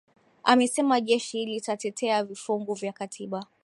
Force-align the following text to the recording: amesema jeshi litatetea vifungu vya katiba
amesema 0.43 1.01
jeshi 1.01 1.45
litatetea 1.45 2.23
vifungu 2.23 2.73
vya 2.73 2.93
katiba 2.93 3.45